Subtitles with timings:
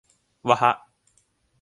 [0.47, 0.71] ว่ะฮ่ะ